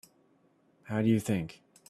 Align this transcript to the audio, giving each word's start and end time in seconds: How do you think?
How 0.85 1.03
do 1.03 1.09
you 1.09 1.19
think? 1.19 1.61